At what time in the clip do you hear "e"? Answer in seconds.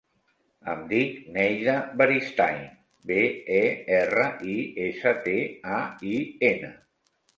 3.59-3.61